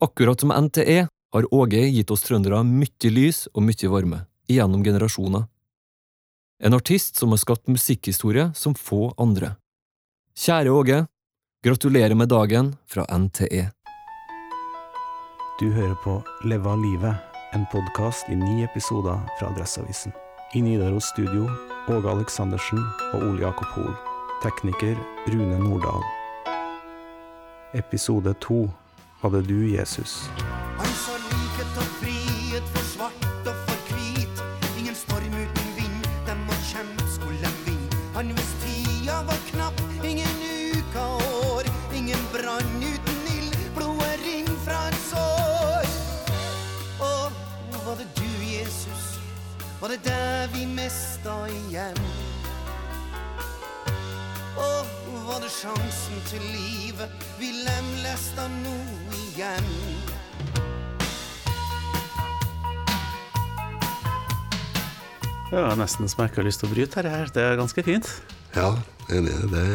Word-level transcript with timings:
Akkurat 0.00 0.40
som 0.40 0.52
NTE 0.64 1.08
har 1.32 1.54
Åge 1.54 1.80
gitt 1.88 2.10
oss 2.10 2.22
trøndere 2.22 2.58
mye 2.68 3.10
lys 3.10 3.46
og 3.54 3.64
mye 3.64 3.88
varme, 3.88 4.18
gjennom 4.44 4.82
generasjoner. 4.84 5.46
En 6.60 6.76
artist 6.76 7.16
som 7.16 7.32
har 7.32 7.40
skapt 7.40 7.68
musikkhistorie 7.72 8.50
som 8.54 8.74
få 8.76 9.14
andre. 9.16 9.54
Kjære 10.36 10.70
Åge, 10.70 11.00
gratulerer 11.64 12.14
med 12.14 12.28
dagen 12.28 12.74
fra 12.84 13.08
NTE. 13.08 13.70
Du 15.60 15.72
hører 15.72 15.96
på 16.04 16.20
Leve 16.44 16.68
av 16.68 16.84
livet, 16.84 17.16
en 17.56 17.64
podkast 17.72 18.28
i 18.28 18.36
ni 18.36 18.62
episoder 18.68 19.24
fra 19.38 19.48
Adresseavisen. 19.48 20.12
I 20.54 20.60
Nidaros 20.60 21.08
studio 21.08 21.48
Åge 21.88 22.10
Aleksandersen 22.12 22.84
og 23.14 23.22
Ole 23.22 23.46
Jakob 23.48 23.72
Hoel. 23.72 23.96
Tekniker 24.44 24.98
Rune 25.32 25.56
Nordahl. 25.58 26.04
Episode 27.72 28.36
to 28.44 28.66
Var 29.20 29.30
det 29.30 29.42
du, 29.42 29.76
Jesus? 29.76 30.30
Han 30.78 30.86
sa 30.86 31.14
likhet 31.16 31.78
og 31.80 31.88
frihet 32.00 32.66
for 32.74 32.84
svart 32.84 33.48
og 33.48 33.54
for 33.68 33.78
hvit. 33.88 34.42
Ingen 34.76 34.94
storm 34.94 35.32
uten 35.32 35.70
vind, 35.78 36.08
dem 36.26 36.42
må 36.44 36.56
kjempe 36.68 37.06
skulle 37.14 37.52
vinne. 37.64 38.00
Han 38.14 38.28
visste 38.36 38.60
tida 38.66 39.22
var 39.24 39.40
knapp, 39.48 39.80
ingen 40.04 40.36
uka 40.76 41.06
år. 41.48 41.64
Ingen 41.96 42.28
brann 42.34 42.76
uten 42.84 43.22
ild, 43.32 43.56
blodet 43.78 44.20
ring 44.26 44.52
fra 44.66 44.82
et 44.90 45.00
sår. 45.08 45.88
Å, 47.00 47.10
var 47.86 47.96
det 47.96 48.10
du, 48.20 48.28
Jesus? 48.44 49.16
Var 49.80 49.96
det 49.96 50.00
deg 50.10 50.52
vi 50.58 50.68
mista 50.76 51.38
igjen? 51.48 52.04
Å, 54.60 54.70
var 55.24 55.40
det 55.40 55.50
sjansen 55.56 56.22
til 56.28 56.44
livet 56.52 57.28
vi 57.40 57.54
lemlesta 57.64 58.44
nå 58.60 59.05
igjen? 59.36 59.66
Ja, 65.52 65.68
nesten 65.78 66.08
så 66.08 66.24
jeg 66.24 66.32
ikke 66.32 66.42
har 66.42 66.48
lyst 66.48 66.62
til 66.62 66.70
å 66.70 66.72
bryte 66.72 67.02
her. 67.02 67.10
her. 67.12 67.30
Det 67.32 67.44
er 67.44 67.60
ganske 67.60 67.84
fint. 67.86 68.08
Ja, 68.56 68.72
enig 69.12 69.34
i 69.36 69.50
det. 69.52 69.66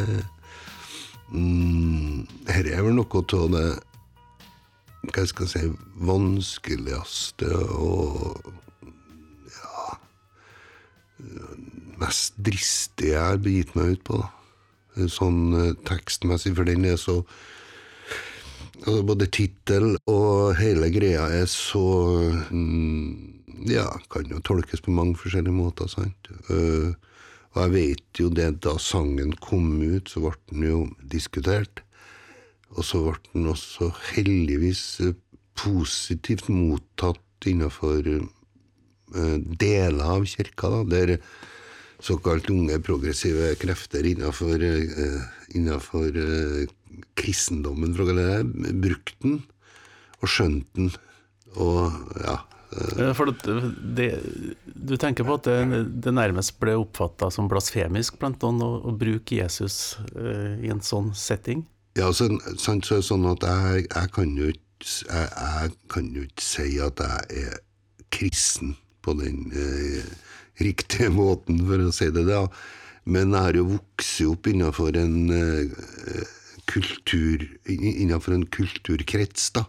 Mm, 1.32 2.28
her 2.50 2.68
er 2.68 2.84
vel 2.84 2.98
noe 2.98 3.22
av 3.22 3.48
det 3.54 3.68
hva 5.12 5.24
skal 5.26 5.48
jeg 5.48 5.54
si, 5.54 5.70
vanskeligste 6.06 7.48
og 7.74 8.52
ja 9.56 9.96
mest 12.02 12.38
dristige 12.38 13.16
jeg 13.16 13.24
har 13.24 13.42
begitt 13.42 13.74
meg 13.78 13.96
ut 13.96 14.04
på. 14.06 14.20
da. 14.22 15.08
Sånn 15.10 15.42
eh, 15.58 15.74
tekstmessig, 15.88 16.54
for 16.58 16.68
den 16.68 16.86
er 16.90 17.00
så 17.00 17.22
altså 18.86 19.04
Både 19.08 19.28
tittel 19.30 19.96
og 20.10 20.56
hele 20.60 20.90
greia 20.94 21.28
er 21.42 21.48
så 21.50 21.84
mm, 22.50 23.68
Ja, 23.70 23.86
kan 24.10 24.30
jo 24.32 24.42
tolkes 24.42 24.82
på 24.82 24.94
mange 24.96 25.20
forskjellige 25.22 25.54
måter, 25.54 25.90
sant. 25.92 26.32
Eh, 26.50 26.96
og 27.52 27.60
jeg 27.62 27.72
vet 27.76 28.20
jo 28.22 28.30
det, 28.34 28.48
da 28.66 28.78
sangen 28.82 29.36
kom 29.44 29.76
ut, 29.84 30.10
så 30.10 30.24
ble 30.24 30.32
den 30.50 30.66
jo 30.66 30.80
diskutert. 31.12 31.84
Og 32.74 32.88
så 32.88 33.04
ble 33.06 33.20
den 33.34 33.50
også 33.52 33.92
heldigvis 34.14 34.84
eh, 35.06 35.14
positivt 35.60 36.50
mottatt 36.50 37.46
innenfor 37.46 38.08
eh, 38.08 39.38
deler 39.62 40.04
av 40.16 40.26
kirka, 40.26 40.72
da, 40.72 40.84
der 40.96 41.18
såkalt 42.02 42.50
unge 42.50 42.80
progressive 42.82 43.54
krefter 43.62 44.08
innenfor, 44.08 44.64
eh, 44.66 45.22
kristendommen, 47.18 47.96
for 47.96 48.06
å 48.06 48.12
kalle 48.12 48.28
det, 48.30 48.76
brukte 48.84 49.18
den 49.26 49.40
og 50.22 50.30
skjønte 50.30 50.78
den. 50.78 50.92
Og 51.60 52.18
ja. 52.22 52.38
For 53.18 53.28
det, 53.28 53.56
det, 53.98 54.06
du 54.64 54.94
tenker 54.96 55.26
på 55.28 55.36
at 55.36 55.50
det, 55.50 55.82
det 56.06 56.14
nærmest 56.16 56.56
ble 56.62 56.78
oppfatta 56.80 57.28
som 57.34 57.50
blasfemisk 57.52 58.16
blant 58.22 58.46
noen 58.46 58.64
å, 58.64 58.70
å 58.88 58.94
bruke 58.96 59.42
Jesus 59.42 59.98
uh, 60.16 60.56
i 60.56 60.72
en 60.72 60.80
sånn 60.86 61.12
setting? 61.18 61.66
Ja, 62.00 62.08
så, 62.16 62.30
sant, 62.56 62.88
så 62.88 62.96
er 62.96 63.02
det 63.02 63.10
sånn 63.10 63.28
at 63.28 63.44
jeg, 63.44 63.90
jeg, 63.90 64.12
kan 64.16 64.32
jo 64.40 64.54
ikke, 64.54 64.88
jeg, 64.88 65.28
jeg 65.36 65.74
kan 65.92 66.08
jo 66.16 66.24
ikke 66.30 66.48
si 66.48 66.70
at 66.80 67.04
jeg 67.04 67.44
er 67.44 67.60
kristen 68.12 68.78
på 69.04 69.16
den 69.20 69.52
eh, 69.52 70.08
riktige 70.64 71.10
måten, 71.22 71.60
for 71.68 71.90
å 71.90 71.92
si 71.96 72.08
det 72.14 72.24
da. 72.30 72.46
Men 73.12 73.34
jeg 73.34 73.48
har 73.48 73.58
jo 73.58 73.68
vokst 73.74 74.24
opp 74.30 74.48
innenfor 74.48 74.96
en 75.02 75.18
eh, 75.36 76.32
kultur 76.72 77.44
innenfor 77.70 78.36
en 78.38 78.48
kulturkrets, 78.54 79.52
da. 79.58 79.66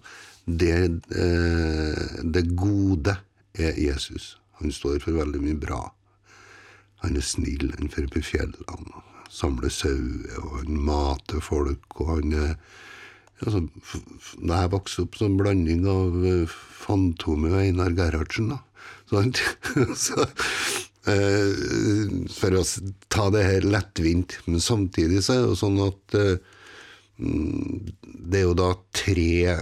Der 0.47 0.89
eh, 1.15 2.23
det 2.25 2.47
gode 2.59 3.19
er 3.59 3.77
Jesus. 3.79 4.37
Han 4.63 4.73
står 4.75 5.01
for 5.05 5.19
veldig 5.21 5.43
mye 5.43 5.59
bra. 5.63 5.83
Han 7.03 7.19
er 7.19 7.27
snill, 7.27 7.73
han 7.79 7.91
fører 7.91 8.11
på 8.15 8.23
fjellene 8.33 9.03
samler 9.33 9.73
sauer, 9.73 10.27
og 10.45 10.59
han 10.61 10.77
mater 10.87 11.41
folk, 11.41 11.87
og 12.03 12.11
han 12.19 12.35
er 12.37 12.51
altså, 13.41 13.63
f- 13.81 14.03
f- 14.19 14.35
Da 14.45 14.59
jeg 14.61 14.73
vokste 14.75 15.07
opp 15.07 15.17
som 15.17 15.39
blanding 15.41 15.87
av 15.89 16.19
eh, 16.29 16.53
Fantomet 16.83 17.55
og 17.55 17.63
Einar 17.63 17.95
Gerhardsen, 17.97 18.53
da. 18.53 18.59
Så, 19.09 19.23
Så, 20.05 20.27
eh, 21.09 22.13
for 22.37 22.59
å 22.61 22.63
ta 23.13 23.31
det 23.35 23.47
her 23.49 23.67
lettvint. 23.73 24.37
Men 24.47 24.61
samtidig 24.63 25.23
så 25.25 25.39
er 25.39 25.43
det 25.47 25.51
jo 25.55 25.59
sånn 25.65 25.81
at 25.87 26.19
eh, 26.21 26.37
det 27.19 28.41
er 28.41 28.47
jo 28.47 28.55
da 28.57 28.73
tre 28.97 29.59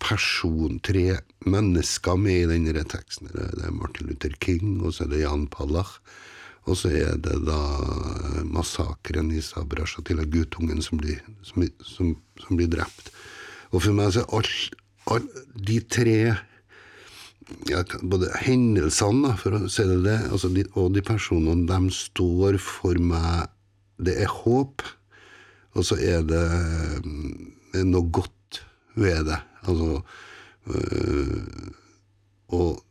person, 0.00 0.78
tre 0.84 1.18
mennesker 1.44 2.16
med 2.20 2.44
i 2.44 2.50
denne 2.54 2.84
teksten. 2.84 3.28
Det 3.32 3.64
er- 3.64 3.70
Martin 3.72 4.06
Luther 4.08 4.34
King, 4.40 4.80
og 4.84 4.94
så 4.94 5.04
er 5.04 5.08
det 5.08 5.20
Jan 5.20 5.46
Pallach. 5.46 5.98
Og 6.66 6.76
så 6.76 6.88
er 6.88 7.18
det 7.20 7.44
da 7.44 7.60
massakren 8.44 9.30
i 9.32 9.40
Sabra 9.40 9.84
Shatila, 9.84 10.24
guttungen 10.24 10.80
som 10.82 10.98
blir, 10.98 11.20
som, 11.42 11.66
som, 11.82 12.16
som 12.40 12.56
blir 12.56 12.68
drept. 12.68 13.10
Og 13.72 13.82
for 13.82 13.92
meg 13.92 14.14
så 14.14 14.22
er 14.22 14.32
alt, 14.38 14.78
all, 15.06 15.28
de 15.54 15.80
tre 15.80 16.38
ja, 17.68 17.82
både 18.02 18.30
hendelsene, 18.40 19.34
for 19.36 19.58
å 19.58 19.68
si 19.68 19.84
det 19.84 20.00
det, 20.06 20.18
altså 20.32 20.48
de, 20.54 20.64
og 20.80 20.94
de 20.94 21.02
personene, 21.04 21.66
de 21.68 21.92
står 21.92 22.58
for 22.62 22.96
meg 22.96 23.50
Det 24.00 24.16
er 24.18 24.26
håp, 24.26 24.82
og 25.74 25.86
så 25.86 25.98
er 25.98 26.22
det 26.26 26.44
mm, 27.04 27.52
noe 27.90 28.10
godt 28.14 28.62
ved 28.94 29.26
det. 29.26 29.40
Altså 29.66 30.02
øh, 30.70 31.70
Og 32.54 32.82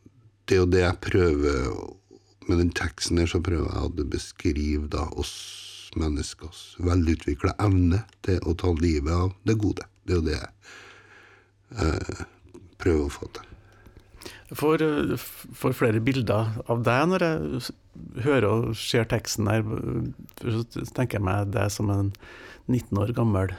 det 0.44 0.56
er 0.56 0.60
jo 0.60 0.70
det 0.70 0.80
jeg 0.82 1.00
prøver 1.00 1.68
Med 2.48 2.58
den 2.58 2.72
teksten 2.76 3.18
her 3.18 3.30
så 3.30 3.40
prøver 3.40 3.70
jeg 3.72 3.88
å 3.88 4.08
beskrive 4.12 4.88
da 4.92 5.06
oss 5.16 5.64
menneskers 5.96 6.74
velutvikla 6.82 7.54
evne 7.62 8.02
til 8.26 8.42
å 8.44 8.52
ta 8.58 8.72
livet 8.76 9.14
av 9.14 9.30
det 9.46 9.54
gode. 9.62 9.86
Det 10.04 10.12
er 10.12 10.18
jo 10.18 10.24
det 10.26 10.34
jeg 10.34 10.50
øh, 11.86 12.24
prøver 12.82 13.06
å 13.06 13.12
få 13.14 13.28
til. 13.36 13.46
Jeg 14.50 14.58
får, 14.60 14.84
eh, 14.84 15.26
får 15.62 15.78
flere 15.78 16.02
bilder 16.04 16.58
av 16.68 16.82
deg 16.84 17.08
når 17.12 17.26
jeg 17.28 17.62
hører 18.24 18.48
og 18.48 18.74
ser 18.78 19.06
teksten 19.10 19.48
her. 19.50 19.64
Så 20.40 20.64
tenker 20.94 21.18
jeg 21.20 21.26
meg 21.26 21.52
deg 21.54 21.72
som 21.72 21.92
en 21.92 22.12
19 22.66 23.00
år 23.02 23.12
gammel 23.16 23.54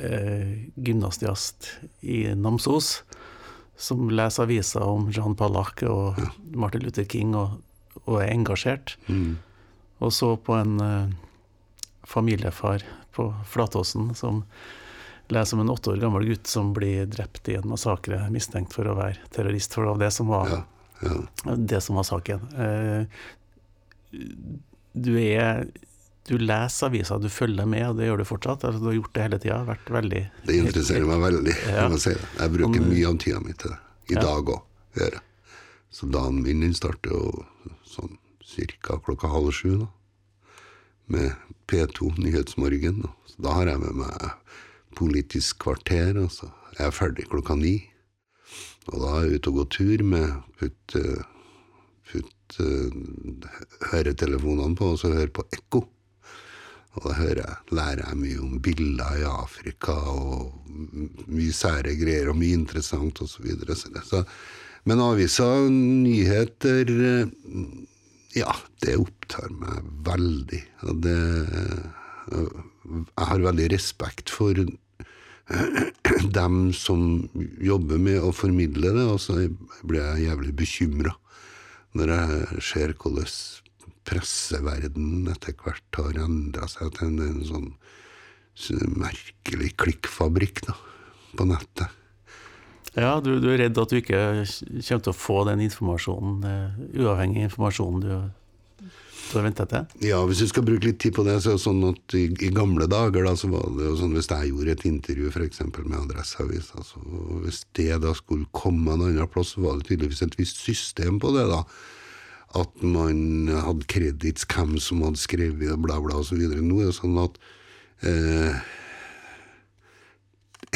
eh, 0.00 0.66
gymnasiast 0.74 1.72
i 2.00 2.24
Namsos, 2.34 3.02
som 3.76 4.08
leser 4.10 4.46
aviser 4.46 4.82
om 4.84 5.10
Jean 5.12 5.36
Pallac 5.36 5.82
og 5.86 6.18
Martin 6.56 6.84
Luther 6.86 7.04
King 7.08 7.36
og, 7.36 7.58
og 8.06 8.22
er 8.22 8.32
engasjert. 8.32 8.96
Mm. 9.06 9.36
Og 10.04 10.12
så 10.12 10.34
på 10.36 10.56
en 10.56 10.80
eh, 10.82 11.14
familiefar 12.06 12.84
på 13.16 13.30
Flatåsen 13.48 14.14
som 14.14 14.44
leser 15.32 15.56
om 15.56 15.64
en 15.64 15.72
åtte 15.72 15.90
år 15.90 16.00
gammel 16.02 16.28
gutt 16.28 16.46
som 16.46 16.72
blir 16.76 17.08
drept 17.10 17.48
i 17.50 17.56
en 17.58 17.66
massakre, 17.66 18.20
mistenkt 18.30 18.76
for 18.76 18.86
å 18.86 18.96
være 18.98 19.24
terrorist. 19.34 19.74
For 19.74 19.82
det 19.82 19.94
var 19.94 20.02
det 20.04 20.10
som 20.14 20.30
var, 20.30 20.52
Ja, 20.52 20.60
ja. 21.02 21.56
det 21.56 21.80
som 21.82 21.98
var 21.98 22.06
saken. 22.06 22.46
Du 24.96 25.12
er 25.20 25.66
Du 26.26 26.34
leser 26.42 26.88
aviser, 26.88 27.20
du 27.22 27.28
følger 27.30 27.66
med, 27.70 27.84
og 27.86 27.98
det 28.00 28.08
gjør 28.08 28.18
du 28.18 28.24
fortsatt. 28.26 28.64
Altså, 28.66 28.80
du 28.82 28.88
har 28.90 28.96
gjort 28.96 29.12
det 29.14 29.22
hele 29.22 29.38
tida. 29.38 29.58
Vært 29.68 29.90
veldig 29.94 30.22
Det 30.48 30.56
interesserer 30.58 31.04
meg 31.06 31.20
veldig. 31.22 31.52
Ja. 31.70 31.84
Jeg 31.92 32.00
si. 32.02 32.14
Jeg 32.40 32.52
bruker 32.56 32.82
mye 32.82 33.06
av 33.12 33.18
tida 33.22 33.40
mi 33.44 33.52
til 33.52 33.70
det. 33.70 33.78
I 34.10 34.14
Ja. 34.16 34.20
dag 34.24 34.50
òg, 34.50 34.62
gjør 34.98 35.12
jeg. 35.12 35.20
Så 35.90 36.10
dagen 36.10 36.42
min 36.42 36.60
den 36.60 36.74
starter 36.74 37.10
jo 37.14 37.44
sånn 37.86 38.18
cirka 38.44 38.98
klokka 39.06 39.30
halv 39.30 39.52
sju, 39.54 39.78
da. 39.84 39.86
Med 41.08 41.36
P2 41.68 42.18
Nyhetsmorgen. 42.18 43.02
Da. 43.02 43.08
Så 43.30 43.42
da 43.46 43.54
har 43.54 43.66
jeg 43.66 43.78
med 43.80 43.94
meg 43.94 44.30
Politisk 44.96 45.58
kvarter, 45.62 46.16
og 46.24 46.30
så 46.32 46.50
er 46.80 46.86
jeg 46.86 46.92
ferdig 46.98 47.28
klokka 47.28 47.54
ni. 47.54 47.90
Og 48.88 48.98
da 49.02 49.14
er 49.20 49.26
jeg 49.28 49.38
ute 49.40 49.48
og 49.52 49.56
går 49.60 49.70
tur 49.70 50.02
med 50.02 50.42
putt, 50.58 50.94
eh, 52.06 52.12
putt 52.12 52.58
eh, 52.60 53.50
høretelefonene 53.92 54.76
på, 54.78 54.92
og 54.92 55.00
så 55.00 55.12
høre 55.14 55.32
på 55.34 55.46
ekko. 55.54 55.84
Og 56.96 57.04
da 57.04 57.16
hører 57.18 57.42
jeg, 57.42 57.56
lærer 57.76 58.06
jeg 58.06 58.20
mye 58.22 58.38
om 58.40 58.60
bilder 58.64 59.18
i 59.20 59.26
Afrika, 59.28 59.92
og 59.92 60.52
mye 61.28 61.52
sære 61.52 61.96
greier, 61.98 62.30
og 62.32 62.38
mye 62.40 62.56
interessant, 62.56 63.20
og 63.20 63.28
så 63.28 63.44
videre. 63.44 63.76
Men 64.88 65.02
aviser, 65.04 65.68
nyheter 65.68 66.94
eh, 66.96 67.28
Ja, 68.36 68.52
det 68.84 68.98
opptar 69.00 69.48
meg 69.48 69.84
veldig. 70.04 70.62
Og 70.84 70.98
det 71.00 71.20
Jeg 73.16 73.28
har 73.30 73.40
veldig 73.40 73.68
respekt 73.72 74.30
for 74.30 74.58
dem 76.40 76.56
som 76.74 77.28
jobber 77.62 78.00
med 78.02 78.20
å 78.20 78.32
formidle 78.34 78.92
det, 78.92 79.06
og 79.08 79.20
så 79.22 79.38
blir 79.86 80.02
jeg 80.02 80.26
jævlig 80.28 80.52
bekymra 80.58 81.14
når 81.96 82.12
jeg 82.12 82.64
ser 82.64 82.94
hvordan 82.96 83.30
presseverdenen 84.06 85.30
etter 85.32 85.56
hvert 85.58 85.98
har 85.98 86.18
endra 86.22 86.68
seg 86.70 86.92
til 86.98 87.20
en, 87.24 87.42
sånn 87.46 87.70
merkelig 88.96 89.72
klikkfabrikk 89.82 90.62
da, 90.68 90.76
på 91.36 91.46
nettet. 91.48 92.02
Ja, 92.96 93.18
du, 93.20 93.34
du 93.42 93.50
er 93.52 93.60
redd 93.66 93.76
at 93.76 93.92
du 93.92 93.98
ikke 93.98 94.20
kommer 94.46 95.02
til 95.04 95.12
å 95.12 95.16
få 95.16 95.42
den 95.50 95.66
informasjonen, 95.66 96.38
eh, 96.48 96.78
uavhengig 97.02 97.44
informasjonen 97.50 98.00
du, 98.00 98.08
du 98.08 98.14
har 98.14 98.22
ventet 98.22 98.86
til? 98.86 99.12
Ja, 100.04 100.20
hvis 100.28 100.40
du 100.42 100.48
skal 100.50 100.64
bruke 100.66 100.88
litt 100.88 101.00
tid 101.02 101.14
på 101.16 101.24
det, 101.26 101.36
så 101.42 101.52
er 101.52 101.58
det 101.58 101.64
sånn 101.64 101.82
at 101.88 102.16
i, 102.16 102.24
i 102.46 102.50
gamle 102.54 102.88
dager 102.90 103.26
da, 103.26 103.34
så 103.38 103.50
var 103.52 103.66
det 103.76 103.88
jo 103.88 103.96
sånn 104.00 104.14
hvis 104.16 104.30
jeg 104.30 104.52
gjorde 104.52 104.76
et 104.76 104.86
intervju 104.88 105.32
eksempel 105.44 105.88
med 105.88 105.98
Adresseavisa, 106.04 106.80
altså, 106.80 107.02
hvis 107.44 107.64
det 107.78 108.00
da 108.04 108.14
skulle 108.16 108.48
komme 108.56 108.94
en 108.94 109.04
annen 109.08 109.30
plass, 109.32 109.54
så 109.54 109.64
var 109.66 109.78
det 109.78 109.88
tydeligvis 109.90 110.24
et 110.26 110.38
visst 110.38 110.62
system 110.62 111.20
på 111.22 111.34
det 111.36 111.46
da. 111.50 111.62
At 112.56 112.82
man 112.86 113.50
hadde 113.50 113.88
kredits, 113.90 114.46
hvem 114.48 114.78
som 114.80 115.02
hadde 115.04 115.20
skrevet 115.20 115.76
bla 115.82 115.98
bla 116.00 116.22
videre. 116.30 116.62
Nå 116.64 116.80
er 116.80 116.90
det 116.92 116.96
sånn 116.96 117.18
at 117.20 117.36
eh, 118.06 118.64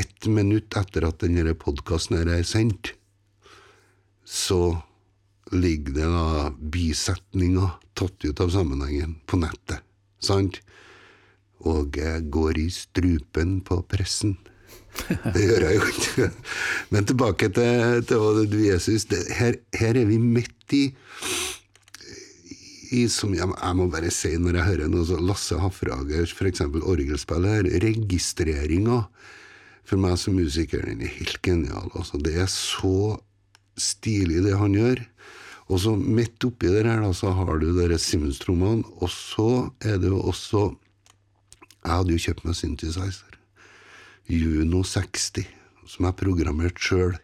ett 0.00 0.28
minutt 0.28 0.76
etter 0.76 1.06
at 1.08 1.22
denne 1.22 1.54
podkasten 1.58 2.20
er 2.20 2.44
sendt, 2.46 2.94
så 4.26 4.80
ligger 5.54 5.96
det 5.96 6.08
da 6.10 6.50
bisetninger 6.72 7.70
tatt 7.98 8.24
ut 8.24 8.40
av 8.40 8.52
sammenhengen 8.54 9.16
på 9.26 9.40
nettet. 9.40 9.82
Sant? 10.22 10.60
Og 11.66 11.96
jeg 11.98 12.28
går 12.32 12.60
i 12.60 12.68
strupen 12.72 13.58
på 13.66 13.80
pressen. 13.90 14.38
Det 15.06 15.42
gjør 15.44 15.66
jeg 15.66 15.76
jo 15.76 15.88
ikke. 15.92 16.28
Men 16.94 17.06
tilbake 17.08 17.50
til, 17.54 18.00
til 18.08 18.22
hva 18.22 18.44
du, 18.44 18.58
Jesus. 18.64 19.06
Det, 19.10 19.20
her, 19.36 19.58
her 19.76 19.98
er 20.00 20.08
vi 20.08 20.18
midt 20.22 20.76
i 20.76 20.84
i 22.90 23.04
som 23.10 23.30
jeg, 23.36 23.46
jeg 23.46 23.76
må 23.78 23.86
bare 23.90 24.10
si 24.10 24.32
når 24.34 24.56
jeg 24.58 24.66
hører 24.66 24.88
noe 24.90 25.06
så 25.06 25.18
Lasse 25.22 25.58
Hafragers 25.62 26.32
f.eks. 26.34 26.64
orgelspill 26.66 27.46
her, 27.46 27.68
registreringa 27.84 29.04
for 29.86 30.02
meg 30.02 30.16
som 30.18 30.34
musiker, 30.38 30.82
den 30.86 31.02
er 31.02 31.12
helt 31.18 31.38
genial. 31.42 31.90
Altså, 31.98 32.18
det 32.22 32.36
er 32.42 32.50
så 32.50 33.18
stilig, 33.78 34.42
det 34.44 34.58
han 34.58 34.74
gjør. 34.76 35.02
Og 35.70 35.78
så 35.78 35.94
midt 35.94 36.42
oppi 36.46 36.70
det 36.70 36.82
her, 36.82 37.02
da, 37.04 37.12
så 37.14 37.30
har 37.36 37.60
du 37.62 37.70
dere 37.76 37.98
Simmons-trommene, 38.00 38.82
og 38.98 39.10
så 39.14 39.70
er 39.80 40.00
det 40.02 40.10
jo 40.10 40.20
også 40.20 40.70
Jeg 41.80 41.92
hadde 41.94 42.12
jo 42.12 42.20
kjøpt 42.20 42.44
meg 42.44 42.56
synthesizer. 42.58 43.36
Juno 44.28 44.82
60, 44.84 45.46
som 45.88 46.04
jeg 46.04 46.16
programmerte 46.20 46.82
sjøl. 46.84 47.14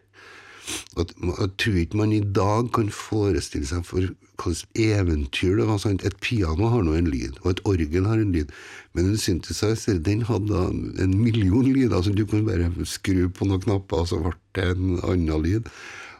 Jeg 0.97 1.51
tror 1.61 1.75
ikke 1.77 1.99
man 1.99 2.15
i 2.15 2.23
dag 2.23 2.71
kan 2.73 2.89
forestille 2.91 3.67
seg 3.69 3.85
for 3.85 4.01
hvilket 4.01 4.81
eventyr 4.81 5.59
det 5.59 5.67
var. 5.69 5.77
Sant? 5.81 6.03
Et 6.05 6.17
piano 6.25 6.71
har 6.73 6.83
nå 6.83 6.97
en 6.97 7.11
lyd, 7.13 7.37
og 7.43 7.51
et 7.53 7.61
orgel 7.69 8.09
har 8.09 8.17
en 8.21 8.33
lyd. 8.33 8.51
Men 8.97 9.11
en 9.11 9.21
synthesizer 9.21 10.01
den 10.03 10.25
hadde 10.27 10.65
en 11.03 11.15
million 11.21 11.69
lyder, 11.69 12.01
så 12.01 12.13
du 12.13 12.25
kunne 12.25 12.49
bare 12.49 12.89
skru 12.89 13.27
på 13.29 13.45
noen 13.45 13.63
knapper, 13.63 14.03
og 14.03 14.09
så 14.09 14.21
ble 14.25 14.35
det 14.57 14.67
en 14.73 14.99
annen 15.05 15.45
lyd. 15.45 15.71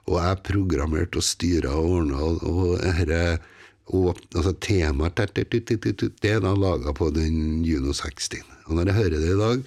Og 0.07 0.17
jeg 0.23 0.43
programmerte 0.47 1.19
og 1.19 1.25
styra 1.27 1.73
og 1.75 1.93
ordna, 1.99 2.23
og, 2.47 2.79
dette 2.79 4.35
altså 4.35 4.53
temaet 4.63 5.15
Det 5.15 6.31
er 6.31 6.41
da 6.43 6.53
laga 6.55 6.93
på 6.95 7.09
den 7.15 7.63
Juno 7.63 7.93
60. 7.95 8.41
Og 8.67 8.75
når 8.75 8.91
jeg 8.91 8.97
hører 8.99 9.19
det 9.19 9.33
i 9.33 9.39
dag, 9.39 9.63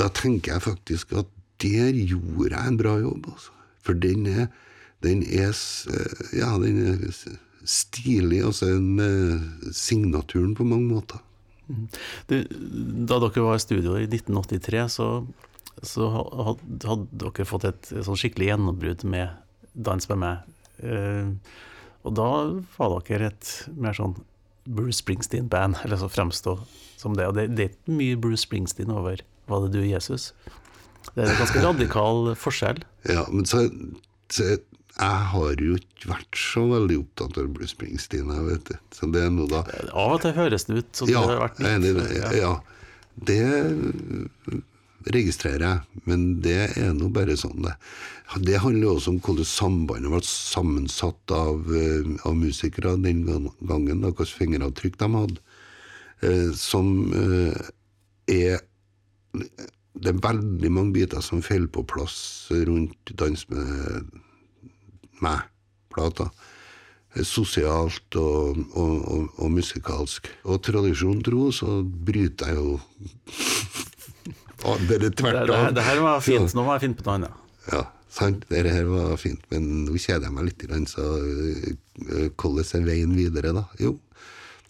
da 0.00 0.08
tenker 0.08 0.54
jeg 0.54 0.64
faktisk 0.64 1.12
at 1.12 1.28
der 1.60 1.92
gjorde 1.92 2.56
jeg 2.56 2.68
en 2.68 2.80
bra 2.80 2.96
jobb, 3.00 3.26
altså. 3.32 3.52
For 3.84 3.96
den 3.96 4.26
er, 4.26 4.46
den 5.04 5.22
er 5.24 5.52
Ja, 6.36 6.56
den 6.60 6.80
er 6.86 7.36
stilig, 7.64 8.40
altså 8.44 8.70
en 8.72 9.00
eh, 9.00 9.72
signaturen 9.72 10.54
på 10.56 10.64
mange 10.64 10.88
måter. 10.88 11.20
Du, 12.28 12.40
da 13.06 13.20
dere 13.20 13.44
var 13.44 13.58
i 13.58 13.62
studio 13.62 13.96
i 13.98 14.08
1983, 14.08 14.86
så, 14.96 15.08
så 15.84 16.08
hadde 16.10 17.06
dere 17.12 17.46
fått 17.48 17.68
et 17.68 17.92
sånn 18.00 18.18
skikkelig 18.18 18.52
gjennombrudd 18.52 19.04
med 19.08 19.36
Dans 19.74 20.08
med 20.10 20.20
meg. 20.22 20.54
Eh, 20.82 21.30
og 22.06 22.16
da 22.16 22.28
var 22.78 23.00
dere 23.06 23.30
et 23.30 23.50
mer 23.76 23.96
sånn 23.96 24.16
Bruce 24.70 25.00
Springsteen-band, 25.00 25.80
eller 25.84 26.00
så 26.00 26.08
fremstå 26.10 26.56
som 27.00 27.16
det. 27.16 27.26
Og 27.28 27.36
det, 27.36 27.48
det 27.56 27.64
er 27.64 27.72
ikke 27.74 27.96
mye 27.98 28.18
Bruce 28.20 28.44
Springsteen 28.46 28.92
over 28.92 29.22
Var 29.50 29.62
det 29.64 29.70
du, 29.74 29.80
Jesus? 29.82 30.30
Det 31.14 31.24
er 31.24 31.32
en 31.32 31.40
ganske 31.40 31.62
radikal 31.64 32.34
forskjell. 32.38 32.82
Ja, 33.08 33.24
men 33.32 33.46
så, 33.48 33.64
så 34.30 34.50
Jeg 35.00 35.22
har 35.32 35.62
jo 35.64 35.78
ikke 35.80 36.10
vært 36.12 36.38
så 36.38 36.66
veldig 36.70 36.98
opptatt 37.00 37.38
av 37.40 37.48
Bruce 37.56 37.72
Springsteen, 37.74 38.30
jeg 38.30 38.46
vet 38.46 38.66
det. 38.72 38.78
Så 38.94 39.08
det 39.12 39.24
er 39.26 39.32
noe 39.34 39.48
da 39.50 39.64
Av 39.90 40.16
og 40.16 40.20
til 40.24 40.36
høres 40.36 40.68
det 40.68 40.82
ut 40.82 41.00
som 41.02 41.10
Ja, 41.10 41.24
det 41.24 41.38
har 41.38 41.44
vært 41.46 41.62
er 41.64 41.88
i 41.88 41.94
det. 41.96 42.08
Ja. 42.18 42.32
Ja, 42.36 42.52
det 43.30 43.40
registrerer 45.08 45.64
jeg, 45.64 46.02
men 46.04 46.24
det 46.44 46.58
er 46.76 46.92
nå 46.96 47.08
bare 47.14 47.36
sånn 47.38 47.62
det. 47.64 47.74
Det 48.44 48.60
handler 48.62 48.92
også 48.92 49.14
om 49.14 49.20
hvordan 49.24 49.48
sambandet 49.48 50.12
ble 50.12 50.20
sammensatt 50.26 51.34
av, 51.34 51.64
øh, 51.66 52.12
av 52.28 52.36
musikere 52.38 52.94
den 53.00 53.24
gangen, 53.26 54.04
da, 54.04 54.12
hvilke 54.12 54.28
fingeravtrykk 54.38 54.98
de 55.00 55.08
hadde, 55.16 55.40
eh, 56.22 56.50
som 56.54 57.12
øh, 57.12 57.54
er 58.28 58.60
Det 60.00 60.08
er 60.10 60.22
veldig 60.22 60.70
mange 60.70 60.92
biter 60.94 61.20
som 61.20 61.42
faller 61.42 61.68
på 61.68 61.82
plass 61.82 62.46
rundt 62.50 63.10
Dans 63.18 63.42
med 63.50 64.06
meg-plata 65.20 66.30
sosialt 67.26 68.16
og, 68.16 68.58
og, 68.78 68.94
og, 69.10 69.28
og 69.42 69.50
musikalsk. 69.50 70.30
Og 70.46 70.62
tradisjon 70.62 71.22
tro, 71.26 71.50
så 71.54 71.80
bryter 71.82 72.52
jeg 72.52 72.56
jo 72.56 72.78
Det, 74.88 75.14
tvert 75.16 75.48
av. 75.50 75.70
det 75.74 75.82
her 75.86 76.00
var 76.04 76.20
fint, 76.24 76.52
nå 76.54 76.64
var 76.66 76.76
jeg 76.78 76.88
fint 76.90 77.00
på 77.00 77.06
noe 77.08 77.16
annet. 77.20 77.36
Ja, 77.72 77.82
sant. 78.12 78.44
Dette 78.50 78.72
her 78.74 78.88
var 78.90 79.16
fint, 79.20 79.42
men 79.52 79.68
nå 79.86 79.96
kjeder 79.96 80.28
jeg 80.28 80.34
meg 80.36 80.48
litt. 80.50 80.64
Så 80.90 81.06
øh, 81.24 82.28
hvordan 82.36 82.80
er 82.82 82.86
veien 82.88 83.14
videre, 83.16 83.54
da? 83.56 83.64
Jo, 83.80 83.94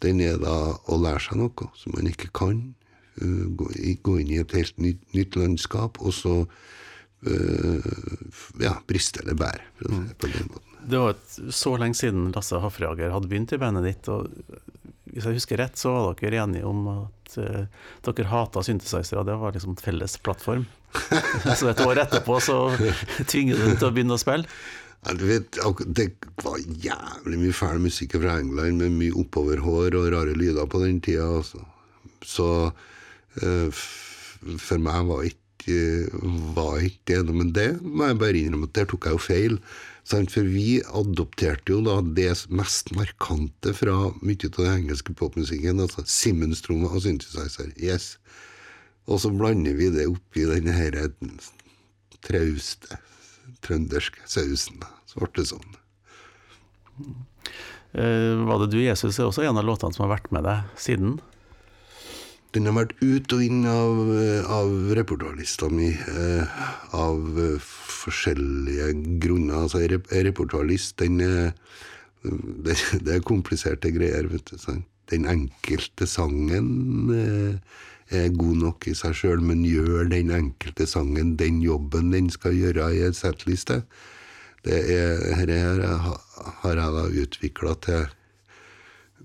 den 0.05 0.21
er 0.25 0.38
da 0.41 0.55
å 0.87 1.00
lære 1.00 1.23
seg 1.26 1.41
noe 1.43 1.71
som 1.79 1.97
man 1.97 2.09
ikke 2.11 2.31
kan. 2.37 2.62
øh, 3.21 3.47
Gå, 3.57 4.19
inn 4.23 4.31
i 4.35 4.41
et 4.43 4.55
helt 4.57 4.79
nytt, 4.79 5.03
nytt 5.17 5.37
landskap, 5.41 5.99
og 6.00 6.15
så 6.15 6.35
øh, 7.26 7.93
ja, 8.62 8.76
briste 8.88 9.25
eller 9.25 9.35
bære, 9.38 9.67
det. 9.85 10.45
Det 10.91 10.97
var 11.03 11.19
så 11.53 11.75
lenge 11.76 11.99
siden 11.99 12.31
Lasse 12.33 12.57
Hafrager 12.62 13.12
hadde 13.12 13.29
begynt 13.29 13.53
i 13.53 13.59
bandet 13.61 13.85
ditt, 13.85 14.09
og 14.09 14.31
hvis 15.14 15.26
jeg 15.26 15.38
husker 15.38 15.61
rett, 15.61 15.79
så 15.79 15.93
var 15.95 16.19
dere 16.21 16.43
enige 16.45 16.69
om 16.69 16.87
at 16.93 17.38
uh, 17.38 17.88
dere 18.11 18.29
hata 18.31 18.62
synthesizere, 18.67 19.25
det 19.26 19.38
var 19.40 19.57
liksom 19.57 19.79
felles 19.81 20.17
plattform. 20.25 20.67
så 21.59 21.71
et 21.71 21.83
år 21.85 22.02
etterpå 22.02 22.38
så 22.43 22.61
tvinger 23.31 23.59
du 23.59 23.67
dem 23.67 23.76
til 23.76 23.90
å 23.90 23.93
begynne 23.95 24.17
å 24.17 24.23
spille. 24.23 24.49
Ja, 25.00 25.14
du 25.17 25.25
vet, 25.25 25.57
Det 25.87 26.11
var 26.45 26.59
jævlig 26.61 27.38
mye 27.40 27.57
fæl 27.57 27.81
musikk 27.81 28.19
fra 28.21 28.37
England 28.43 28.83
med 28.83 28.99
mye 28.99 29.17
oppoverhår 29.23 29.97
og 29.97 30.11
rare 30.12 30.37
lyder 30.37 30.69
på 30.69 30.83
den 30.83 31.00
tida. 31.00 31.29
Altså. 31.40 31.62
Så 32.26 32.49
uh, 32.69 33.83
for 34.61 34.83
meg 34.83 35.07
var 35.09 35.25
ikke, 35.29 35.40
var 36.57 36.81
ikke 36.87 37.21
enig 37.21 37.35
med 37.35 37.40
Men 37.40 37.52
det 37.57 37.71
må 37.83 38.09
jeg 38.09 38.21
bare 38.23 38.40
innrømme 38.40 38.69
at 38.71 38.76
der 38.79 38.88
tok 38.90 39.07
jeg 39.07 39.17
jo 39.17 39.23
feil. 39.25 39.59
For 40.11 40.47
vi 40.49 40.81
adopterte 40.83 41.75
jo 41.75 41.83
da 41.87 42.00
det 42.02 42.33
mest 42.50 42.90
markante 42.97 43.75
fra 43.76 44.11
mye 44.23 44.49
av 44.49 44.57
den 44.57 44.73
engelske 44.73 45.14
popmusikken. 45.14 45.83
Altså 45.85 46.07
Simmons-trommer 46.07 46.97
og 46.97 47.05
synthesizer. 47.05 47.71
Yes. 47.76 48.17
Og 49.07 49.21
så 49.23 49.31
blander 49.31 49.76
vi 49.79 49.90
det 49.95 50.09
oppi 50.11 50.47
denne 50.49 50.75
her 50.75 50.97
trauste 52.26 52.99
trønderske 53.64 54.25
sausen. 54.29 54.83
Så 55.09 55.26
ble 55.26 55.45
sånn. 55.47 55.76
Eh, 57.90 58.38
var 58.47 58.62
det 58.62 58.71
du, 58.75 58.79
Jesus, 58.83 59.19
er 59.19 59.26
også 59.26 59.45
en 59.47 59.59
av 59.59 59.67
låtene 59.67 59.95
som 59.97 60.07
har 60.07 60.14
vært 60.14 60.31
med 60.35 60.47
deg 60.47 60.79
siden? 60.79 61.19
Den 62.54 62.66
har 62.66 62.75
vært 62.80 62.97
ut 62.99 63.33
og 63.37 63.42
inn 63.47 63.62
av, 63.71 63.99
av 64.50 64.73
repertoarlista 64.99 65.69
mi 65.71 65.92
eh, 65.95 66.61
av 66.99 67.38
eh, 67.38 67.69
forskjellige 68.02 68.92
grunner. 69.23 69.64
Altså, 69.64 69.85
rep- 69.92 70.11
repertoarlist, 70.11 70.97
den 70.99 71.21
er 71.23 71.52
det, 72.66 72.75
det 73.07 73.21
er 73.21 73.23
kompliserte 73.25 73.92
greier, 73.95 74.26
vet 74.33 74.50
du. 74.50 74.59
Sant? 74.59 74.87
den 75.11 75.26
enkelte 75.26 76.07
sangen 76.07 77.11
eh, 77.14 78.19
er 78.21 78.33
god 78.35 78.62
nok 78.64 78.87
i 78.90 78.95
seg 78.99 79.14
sjøl, 79.19 79.42
men 79.42 79.64
gjør 79.66 80.09
den 80.11 80.33
enkelte 80.35 80.87
sangen 80.90 81.37
den 81.40 81.61
jobben 81.62 82.11
den 82.14 82.30
skal 82.30 82.57
gjøre 82.57 82.90
i 82.95 83.04
en 83.07 83.16
settliste? 83.16 83.83
Det 84.66 84.76
er, 84.92 85.21
dette 85.25 85.57
her 85.57 85.85
har 86.62 86.80
jeg 86.83 86.97
da 86.97 87.04
utvikla 87.23 87.76
til 87.87 88.09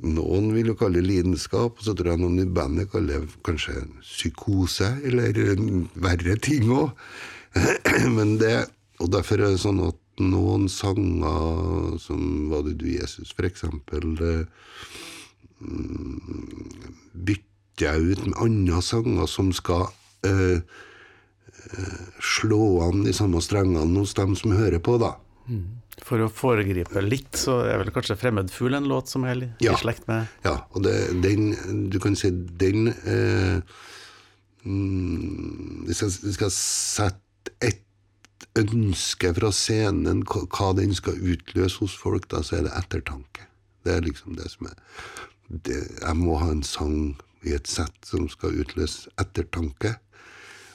noen 0.04 0.50
vil 0.56 0.72
jo 0.72 0.78
kalle 0.80 1.00
det 1.00 1.08
lidenskap, 1.08 1.78
og 1.78 1.86
så 1.86 1.94
tror 1.96 2.14
jeg 2.14 2.22
noen 2.22 2.42
i 2.44 2.48
bandet 2.58 2.92
kaller 2.92 3.24
det 3.24 3.44
kanskje 3.46 3.86
psykose, 4.04 4.90
eller 5.08 5.38
verre 5.96 6.36
ting 6.44 6.72
òg. 6.74 6.92
Men 8.18 8.36
det, 8.42 8.56
og 9.00 9.14
derfor 9.16 9.40
er 9.40 9.56
det 9.56 9.64
sånn 9.64 9.84
at 9.86 10.00
noen 10.20 10.70
sanger 10.72 11.98
som 12.00 12.50
Var 12.52 12.62
det 12.68 12.78
du, 12.80 12.88
Jesus, 12.88 13.34
for 13.36 13.48
eksempel, 13.48 14.16
bytter 17.14 17.88
jeg 17.88 18.12
ut 18.12 18.26
med 18.28 18.38
andre 18.44 18.82
sanger 18.84 19.28
som 19.28 19.52
skal 19.56 19.90
eh, 20.28 20.64
slå 22.24 22.62
an 22.86 23.04
de 23.08 23.14
samme 23.16 23.42
strengene 23.44 24.00
hos 24.00 24.16
dem 24.16 24.36
som 24.40 24.56
hører 24.56 24.80
på, 24.84 24.98
da. 25.02 25.16
For 26.06 26.20
å 26.26 26.30
foregripe 26.34 27.02
litt, 27.06 27.38
så 27.38 27.60
er 27.70 27.78
vel 27.78 27.92
kanskje 27.94 28.18
'Fremmedfugl' 28.18 28.78
en 28.78 28.88
låt 28.90 29.10
som 29.10 29.24
er 29.24 29.44
i 29.44 29.50
Ja. 29.62 29.76
slekt 29.78 30.08
med 30.08 30.28
Ja, 30.44 30.66
og 30.74 30.84
det, 30.84 31.22
den 31.22 31.90
Du 31.90 32.00
kan 32.00 32.16
si 32.16 32.30
den 32.32 32.88
eh, 32.88 33.62
mm, 34.66 35.86
jeg 35.88 35.96
hvis 35.96 36.02
jeg 36.02 36.34
skal 36.34 36.52
sette 36.52 37.52
et 37.62 37.82
ønske 38.56 39.34
fra 39.36 39.52
scenen, 39.52 40.24
hva 40.24 40.74
den 40.76 40.94
skal 40.96 41.14
utløse 41.14 41.80
hos 41.80 41.96
folk, 41.96 42.28
da, 42.32 42.42
så 42.42 42.58
er 42.58 42.64
det 42.64 42.74
ettertanke. 42.74 43.46
Det 43.86 43.94
er 43.96 44.02
liksom 44.02 44.36
det 44.36 44.50
som 44.52 44.68
er 44.68 44.76
det, 45.50 46.02
Jeg 46.02 46.16
må 46.18 46.40
ha 46.40 46.50
en 46.52 46.64
sang 46.64 47.16
i 47.46 47.54
et 47.54 47.68
sett 47.68 47.94
som 48.04 48.28
skal 48.30 48.56
utløse 48.64 49.10
ettertanke. 49.22 49.98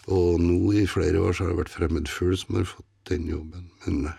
Og 0.07 0.41
nå 0.41 0.73
i 0.79 0.87
flere 0.87 1.19
år 1.21 1.35
så 1.35 1.45
har 1.45 1.51
det 1.55 1.59
vært 1.65 1.75
'Fremmedfugl' 1.75 2.37
som 2.39 2.57
har 2.57 2.65
fått 2.65 2.87
den 3.11 3.27
jobben. 3.29 3.71
Men 3.87 4.13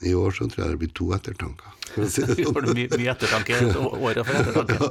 i 0.00 0.14
år 0.14 0.30
så 0.30 0.46
tror 0.48 0.64
jeg 0.64 0.74
det 0.74 0.80
blir 0.80 0.92
to 0.96 1.08
ettertanker. 1.14 1.74
si 2.08 2.24
sånn. 2.26 2.54
Får 2.54 2.66
du 2.66 2.72
mye, 2.76 2.88
mye 2.96 3.12
ettertanke? 3.12 3.58
Året 3.76 4.28
for 4.28 4.38
ettertanke. 4.40 4.90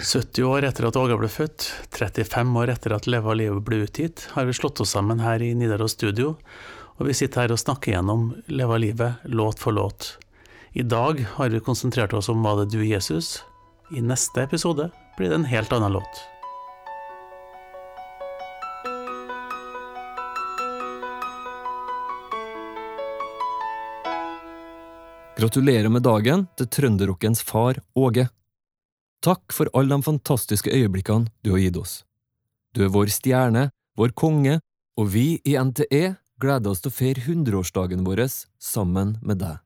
70 0.00 0.46
år 0.52 0.68
etter 0.68 0.88
at 0.88 0.98
Åge 1.00 1.18
ble 1.18 1.30
født, 1.32 1.68
35 1.98 2.56
år 2.62 2.74
etter 2.76 2.96
at 2.96 3.08
Leva 3.10 3.34
livet 3.38 3.66
ble 3.66 3.82
utgitt, 3.86 4.28
har 4.36 4.46
vi 4.48 4.56
slått 4.56 4.82
oss 4.84 4.94
sammen 4.94 5.22
her 5.24 5.42
i 5.42 5.52
Nidaros 5.58 5.96
studio, 5.98 6.36
og 6.98 7.08
vi 7.08 7.16
sitter 7.18 7.44
her 7.46 7.54
og 7.54 7.60
snakker 7.60 7.96
gjennom 7.96 8.30
Leva 8.52 8.78
livet 8.80 9.24
låt 9.26 9.62
for 9.62 9.74
låt. 9.74 10.16
I 10.72 10.86
dag 10.86 11.24
har 11.34 11.52
vi 11.52 11.60
konsentrert 11.60 12.14
oss 12.16 12.30
om 12.32 12.42
Var 12.46 12.62
det 12.62 12.70
du, 12.76 12.80
Jesus? 12.86 13.42
I 13.92 14.00
neste 14.00 14.46
episode 14.46 14.88
blir 15.18 15.28
det 15.28 15.42
en 15.42 15.50
helt 15.50 15.72
annen 15.72 15.98
låt. 15.98 16.22
Gratulerer 25.42 25.90
med 25.90 26.04
dagen 26.06 26.44
til 26.54 26.68
trønderrockens 26.70 27.40
far 27.42 27.80
Åge. 27.98 28.28
Takk 29.26 29.50
for 29.50 29.66
alle 29.74 29.96
de 29.96 30.06
fantastiske 30.06 30.70
øyeblikkene 30.70 31.32
du 31.42 31.50
har 31.56 31.64
gitt 31.64 31.78
oss. 31.80 31.94
Du 32.70 32.84
er 32.86 32.92
vår 32.94 33.10
stjerne, 33.10 33.64
vår 33.98 34.14
konge, 34.14 34.60
og 34.94 35.10
vi 35.16 35.40
i 35.42 35.56
NTE 35.58 36.14
gleder 36.38 36.70
oss 36.70 36.84
til 36.84 36.92
å 36.92 36.94
feire 36.94 37.24
hundreårsdagen 37.26 38.06
vår 38.06 38.22
sammen 38.62 39.16
med 39.18 39.42
deg. 39.42 39.58